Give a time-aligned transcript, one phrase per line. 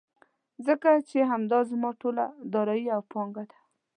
[0.65, 3.57] ځکه چې همدا زما ټوله دارايي او پانګه ده.